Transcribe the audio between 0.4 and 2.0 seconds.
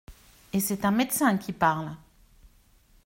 Et c’est un médecin qui parle!